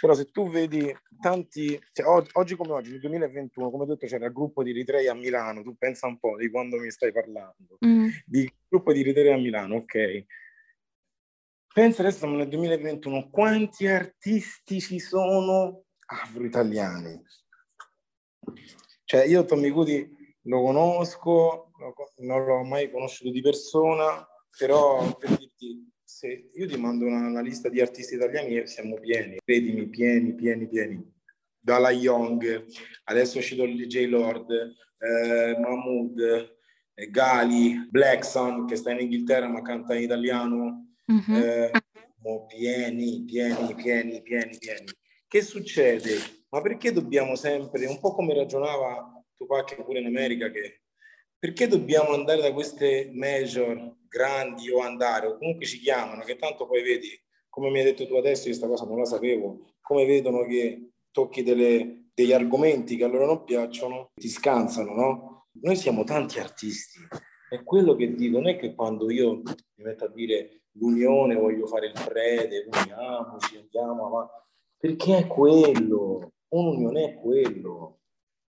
[0.00, 4.06] però se tu vedi tanti, cioè, oggi, oggi, come oggi, nel 2021, come ho detto
[4.06, 7.12] c'era il gruppo di Ritrei a Milano, tu pensa un po' di quando mi stai
[7.12, 8.08] parlando, mm.
[8.24, 10.24] di gruppo di Ritrei a Milano, ok?
[11.74, 17.22] Pensa adesso siamo nel 2021, quanti artisti ci sono afro-italiani?
[19.04, 21.70] Cioè io Tommy Cudi lo conosco,
[22.18, 24.26] non l'ho mai conosciuto di persona,
[24.58, 28.98] però per dirti, se io ti mando una, una lista di artisti italiani e siamo
[28.98, 31.16] pieni, credimi, pieni, pieni, pieni.
[31.60, 32.66] Dalla Young,
[33.04, 36.18] adesso uscito il DJ Lord, eh, Mahmood,
[36.94, 40.94] eh, Gali, Blackson che sta in Inghilterra ma canta in italiano.
[41.10, 41.42] Mm-hmm.
[41.42, 41.70] Eh,
[42.48, 44.86] pieni, pieni, pieni, pieni, pieni.
[45.26, 46.16] Che succede?
[46.48, 50.82] Ma perché dobbiamo sempre, un po' come ragionava Tupac pure in America, che
[51.38, 56.66] perché dobbiamo andare da queste major grandi o andare, o comunque ci chiamano, che tanto
[56.66, 57.08] poi vedi,
[57.48, 61.42] come mi hai detto tu adesso, questa cosa non la sapevo, come vedono che tocchi
[61.42, 65.46] delle, degli argomenti che a loro non piacciono, ti scansano, no?
[65.60, 67.00] noi siamo tanti artisti.
[67.48, 71.66] È quello che dico, non è che quando io mi metto a dire l'unione, voglio
[71.66, 74.32] fare il prete, uniamoci, andiamo avanti,
[74.76, 77.97] perché è quello, un'unione è quello.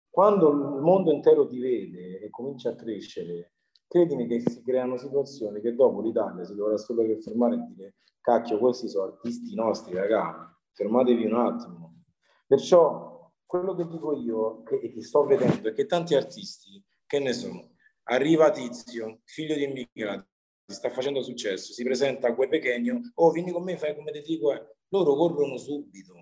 [0.09, 3.53] Quando il mondo intero ti vede e comincia a crescere,
[3.87, 7.95] credimi che si creano situazioni che dopo l'Italia si dovrà solo che fermare e dire
[8.21, 12.03] cacchio, questi sono artisti nostri, ragazzi, fermatevi un attimo.
[12.45, 17.33] Perciò quello che dico io e che sto vedendo è che tanti artisti, che ne
[17.33, 17.71] sono,
[18.03, 20.27] arriva Tizio, figlio di immigrati,
[20.65, 24.21] sta facendo successo, si presenta a Gue Pechegno, oh vieni con me, fai come ti
[24.21, 24.63] dico, eh.
[24.89, 26.13] loro corrono subito.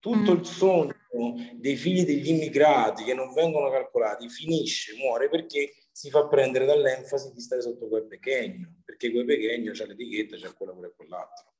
[0.00, 0.38] Tutto mm.
[0.38, 0.94] il sogno
[1.56, 7.32] dei figli degli immigrati che non vengono calcolati finisce, muore perché si fa prendere dall'enfasi
[7.32, 11.52] di stare sotto quel pechegno, perché quel pechegno c'ha l'etichetta, c'è quello, quello e quell'altro.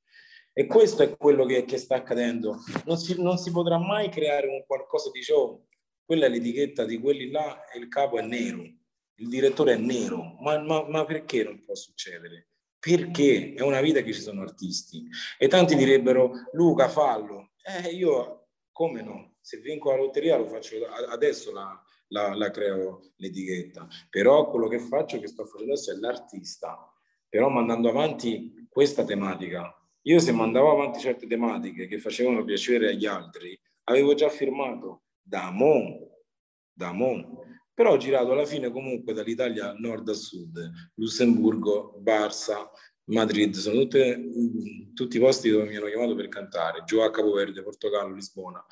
[0.53, 2.57] E questo è quello che, che sta accadendo.
[2.85, 5.57] Non si, non si, potrà mai creare un qualcosa di ciò.
[6.03, 10.37] Quella è l'etichetta di quelli là e il capo è nero, il direttore è nero.
[10.41, 12.47] Ma, ma, ma perché non può succedere?
[12.79, 15.07] Perché è una vita che ci sono artisti.
[15.37, 17.50] E tanti direbbero, Luca, fallo.
[17.63, 19.35] Eh, io, come no?
[19.41, 20.77] Se vinco la lotteria lo faccio
[21.09, 23.87] adesso la, la, la creo l'etichetta.
[24.09, 26.91] Però quello che faccio, che sto facendo adesso è l'artista.
[27.27, 29.75] Però mandando avanti questa tematica.
[30.05, 35.51] Io se mandavo avanti certe tematiche che facevano piacere agli altri, avevo già firmato da
[35.51, 36.23] Mo,
[36.73, 37.45] da Mo.
[37.73, 42.69] Però ho girato alla fine comunque dall'Italia nord a sud, Lussemburgo, Barça,
[43.11, 44.19] Madrid, sono tutte,
[44.93, 48.65] tutti i posti dove mi hanno chiamato per cantare, giù a Capoverde, Portogallo, Lisbona.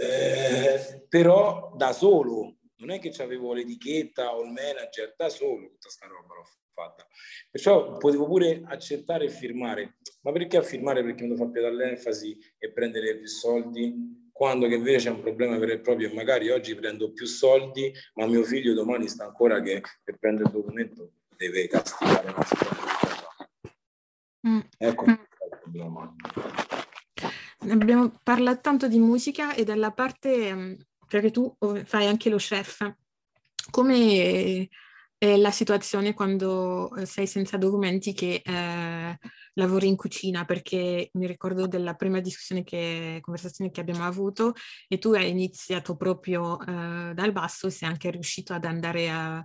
[0.00, 5.88] Eh, però da solo, non è che avevo l'etichetta o il manager, da solo tutta
[5.88, 7.06] sta roba l'ho fatta.
[7.50, 9.98] Perciò potevo pure accettare e firmare.
[10.22, 11.02] Ma perché firmare?
[11.02, 14.26] Perché mi fa più dall'enfasi e prendere più soldi?
[14.32, 17.92] Quando che invece c'è un problema vero e proprio e magari oggi prendo più soldi,
[18.14, 22.97] ma mio figlio domani sta ancora che per prendere il documento deve castigare.
[24.48, 24.60] Mm.
[24.78, 25.10] Ecco mm.
[25.10, 26.14] il problema
[27.70, 30.74] abbiamo parlato tanto di musica e della parte, mm,
[31.06, 32.94] perché tu fai anche lo chef,
[33.70, 34.68] come
[35.18, 39.18] è la situazione quando eh, sei senza documenti che eh,
[39.54, 40.44] lavori in cucina?
[40.44, 44.54] Perché mi ricordo della prima discussione che, conversazione che abbiamo avuto
[44.86, 49.44] e tu hai iniziato proprio eh, dal basso e sei anche riuscito ad andare a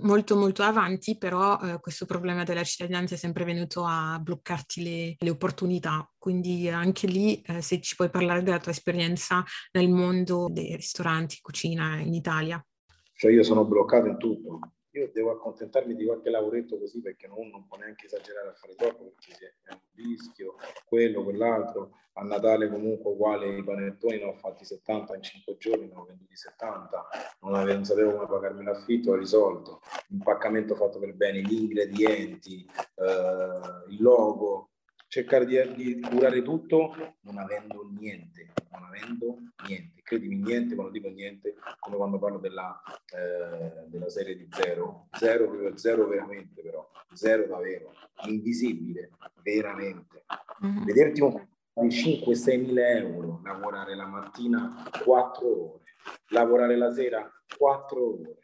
[0.00, 5.14] molto molto avanti, però eh, questo problema della cittadinanza è sempre venuto a bloccarti le,
[5.18, 6.08] le opportunità.
[6.18, 11.38] Quindi anche lì, eh, se ci puoi parlare della tua esperienza nel mondo dei ristoranti,
[11.40, 12.64] cucina in Italia.
[13.12, 14.60] Cioè io sono bloccato in tutto,
[14.98, 18.74] io devo accontentarmi di qualche lavoretto così perché non, non può neanche esagerare a fare
[18.74, 20.56] troppo perché è un rischio,
[20.86, 21.92] quello, quell'altro.
[22.14, 26.04] A Natale comunque uguale i panettoni ne ho fatti 70 in 5 giorni, ne ho
[26.04, 27.06] venduti 70,
[27.42, 29.80] non, avevo, non sapevo come pagarmi l'affitto, ho risolto.
[30.08, 34.70] Impaccamento fatto per bene, gli ingredienti, eh, il logo,
[35.06, 38.52] cercare di, di, curare tutto non avendo niente,
[38.98, 40.02] avendo niente.
[40.02, 42.80] Credimi, niente, quando dico niente, come quando parlo della,
[43.14, 47.92] eh, della serie di zero, zero, zero veramente però, zero davvero,
[48.26, 49.10] invisibile,
[49.42, 50.24] veramente.
[50.64, 50.84] Mm-hmm.
[50.84, 51.46] Vederti un
[51.80, 55.84] di 5-6 mila euro, lavorare la mattina 4 ore,
[56.30, 58.38] lavorare la sera 4 ore,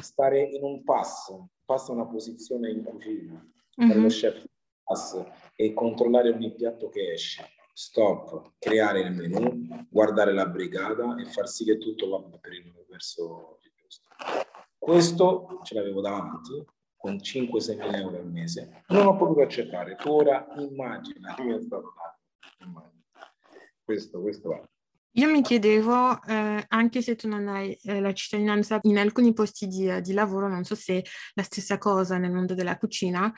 [0.00, 3.88] stare in un passo, passa una posizione in cucina, mm-hmm.
[3.90, 4.44] per lo chef
[5.54, 7.44] e controllare ogni piatto che esce.
[7.74, 12.72] Stop, creare il menu, guardare la brigata e far sì che tutto vada per il
[12.88, 14.08] verso giusto.
[14.78, 16.64] Questo ce l'avevo davanti
[16.96, 18.84] con 5-6 mila euro al mese.
[18.88, 19.96] Non ho potuto accettare.
[19.96, 21.94] Tu ora immagina come è stato.
[23.82, 24.62] Questo, questo è.
[25.16, 29.66] Io mi chiedevo, eh, anche se tu non hai eh, la cittadinanza in alcuni posti
[29.66, 31.04] di, di, lavoro, non so se
[31.34, 33.30] la stessa cosa nel mondo della cucina,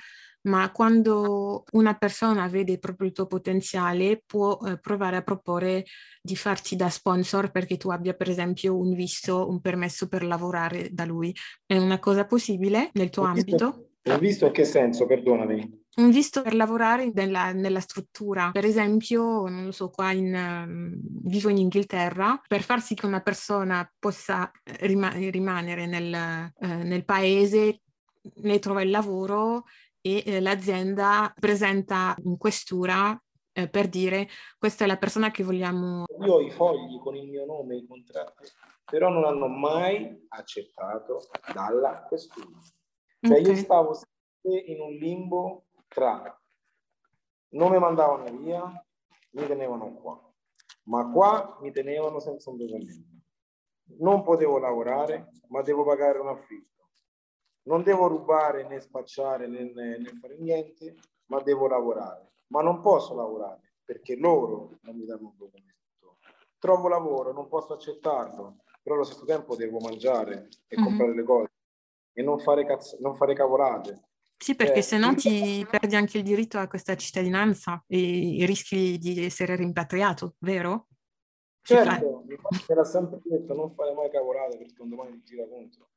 [0.45, 5.85] ma quando una persona vede proprio il tuo potenziale può eh, provare a proporre
[6.23, 10.89] di farti da sponsor perché tu abbia per esempio un visto, un permesso per lavorare
[10.93, 11.35] da lui.
[11.65, 13.89] È una cosa possibile nel tuo un ambito?
[14.05, 15.07] un visto in che senso?
[15.07, 15.83] Perdonami.
[15.97, 20.93] Un visto per lavorare nella, nella, struttura, per esempio, non lo so, qua in, um,
[21.23, 26.67] vivo in Inghilterra, per far sì che una persona possa eh, rima- rimanere nel, uh,
[26.67, 27.81] nel paese,
[28.37, 29.65] ne trova il lavoro
[30.07, 33.19] e eh, l'azienda presenta in questura
[33.53, 34.29] eh, per dire
[34.59, 36.05] questa è la persona che vogliamo.
[36.21, 38.51] Io ho i fogli con il mio nome, i contratti,
[38.85, 41.23] però non hanno mai accettato
[41.55, 42.61] dalla questura.
[43.19, 43.55] Cioè okay.
[43.55, 46.39] io stavo sempre in un limbo tra
[47.53, 48.87] non mi mandavano via,
[49.31, 50.21] mi tenevano qua,
[50.85, 53.13] ma qua mi tenevano senza un documento.
[54.01, 56.74] non potevo lavorare, ma devo pagare un affitto.
[57.65, 60.97] Non devo rubare né spacciare né, né, fare niente,
[61.27, 62.33] ma devo lavorare.
[62.49, 66.19] Ma non posso lavorare perché loro non mi danno un documento.
[66.59, 70.85] Trovo lavoro, non posso accettarlo, però allo stesso tempo devo mangiare e mm-hmm.
[70.87, 71.53] comprare le cose
[72.13, 74.09] e non fare, cazz- non fare cavolate.
[74.37, 78.99] Sì, perché eh, se no ti perdi anche il diritto a questa cittadinanza e rischi
[78.99, 80.89] di essere rimpatriato, vero?
[81.63, 82.37] Certo, mi
[82.67, 85.89] era sempre detto non fare mai cavolate perché un domani ti gira contro.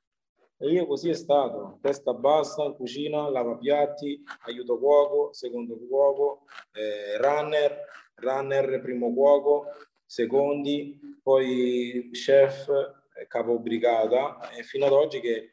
[0.60, 7.18] E io così è stato, testa bassa in cucina, lavapiatti, aiuto cuoco, secondo cuoco, eh,
[7.18, 7.86] runner,
[8.16, 9.66] runner primo cuoco,
[10.03, 15.51] secondi, poi chef, eh, capo brigata e fino ad oggi che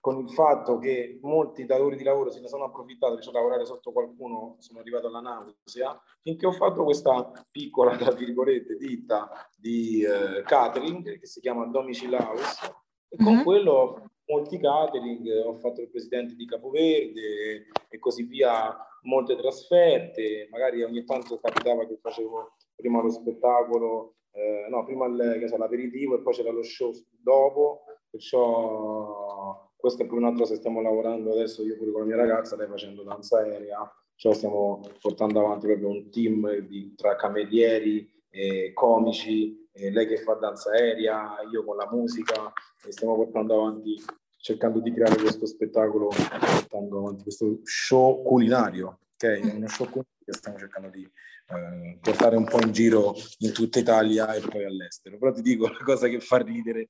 [0.00, 3.92] con il fatto che molti datori di lavoro se ne sono approfittati per lavorare sotto
[3.92, 10.42] qualcuno, sono arrivato alla nausea, finché ho fatto questa piccola, tra virgolette, ditta di eh,
[10.42, 12.74] catering che si chiama Domicil House
[13.08, 13.42] e con mm-hmm.
[13.44, 20.82] quello molti catering, ho fatto il presidente di Capoverde e così via, molte trasferte, magari
[20.82, 26.22] ogni tanto capitava che facevo prima lo spettacolo, eh, no, prima il, so, l'aperitivo e
[26.22, 31.64] poi c'era lo show dopo, perciò questo è pure un altro se stiamo lavorando adesso
[31.64, 35.88] io pure con la mia ragazza, lei facendo danza aerea, cioè stiamo portando avanti proprio
[35.88, 41.76] un team di, tra camerieri e comici, e lei che fa danza aerea, io con
[41.76, 42.52] la musica
[42.86, 44.02] e stiamo portando avanti,
[44.36, 49.24] cercando di creare questo spettacolo, portando avanti questo show culinario, ok?
[49.24, 53.52] È uno show culinario che stiamo cercando di eh, portare un po' in giro in
[53.52, 55.18] tutta Italia e poi all'estero.
[55.18, 56.86] Però ti dico la cosa che fa ridere,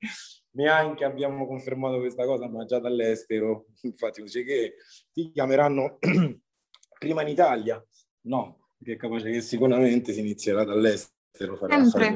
[0.51, 4.75] neanche abbiamo confermato questa cosa, ma già dall'estero, infatti dice che
[5.11, 5.99] ti chiameranno
[6.99, 7.83] prima in Italia.
[8.25, 12.15] No, perché è capace che sicuramente si inizierà dall'estero Allora,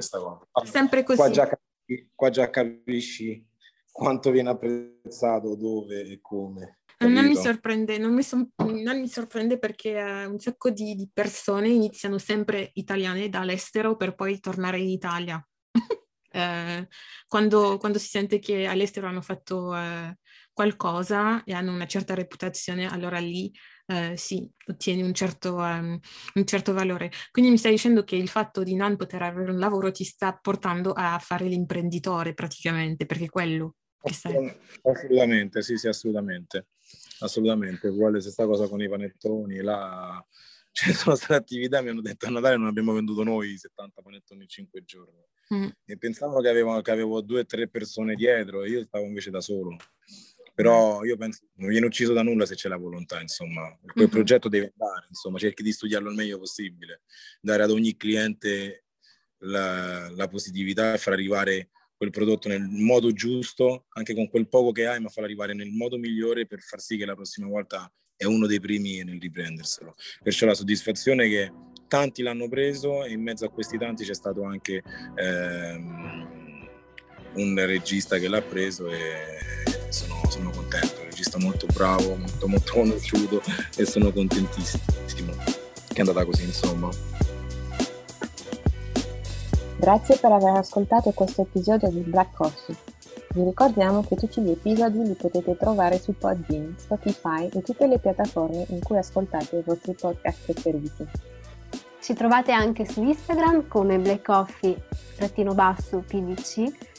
[0.63, 1.17] sempre così.
[1.17, 1.49] Qua già,
[2.13, 3.45] qua già capisci
[3.91, 6.79] quanto viene apprezzato, dove e come.
[6.99, 11.07] Non mi sorprende, non mi, son, non mi sorprende perché uh, un sacco di, di,
[11.11, 15.47] persone iniziano sempre italiane dall'estero per poi tornare in Italia.
[16.31, 16.87] eh,
[17.27, 20.11] quando, quando, si sente che all'estero hanno fatto uh,
[20.53, 23.51] qualcosa e hanno una certa reputazione, allora lì
[23.87, 25.99] uh, sì, ottieni un certo, um,
[26.35, 27.11] un certo valore.
[27.31, 30.37] Quindi mi stai dicendo che il fatto di non poter avere un lavoro ti sta
[30.39, 33.75] portando a fare l'imprenditore praticamente, perché quello
[34.83, 36.67] Assolutamente, sì, sì, assolutamente.
[37.19, 40.23] Assolutamente, uguale stessa cosa con i panettoni, là
[40.71, 44.43] ci sono state attività, mi hanno detto a Natale non abbiamo venduto noi 70 panettoni
[44.43, 45.25] in 5 giorni.
[45.53, 45.67] Mm.
[45.85, 49.31] E pensavano che avevo, che avevo due o tre persone dietro e io stavo invece
[49.31, 49.75] da solo.
[50.57, 53.77] Però io penso non viene ucciso da nulla se c'è la volontà, insomma.
[53.79, 54.09] Quel mm-hmm.
[54.09, 57.03] progetto deve andare, insomma, cerchi di studiarlo il meglio possibile,
[57.39, 58.85] dare ad ogni cliente
[59.41, 64.71] la, la positività e far arrivare quel prodotto nel modo giusto, anche con quel poco
[64.71, 67.93] che hai, ma farlo arrivare nel modo migliore per far sì che la prossima volta
[68.15, 69.93] è uno dei primi nel riprenderselo.
[70.23, 71.53] Perciò la soddisfazione che
[71.87, 74.81] tanti l'hanno preso e in mezzo a questi tanti c'è stato anche
[75.13, 76.67] ehm,
[77.35, 82.73] un regista che l'ha preso e sono, sono contento, un regista molto bravo, molto, molto
[82.73, 83.41] conosciuto
[83.75, 84.97] e sono contentissimo
[85.97, 86.89] che è andata così insomma.
[89.77, 92.75] Grazie per aver ascoltato questo episodio di Black Coffee.
[93.29, 97.97] Vi ricordiamo che tutti gli episodi li potete trovare su Podbean, Spotify e tutte le
[97.97, 101.07] piattaforme in cui ascoltate i vostri podcast preferiti.
[101.99, 104.85] Ci trovate anche su Instagram come Black Coffee-PDC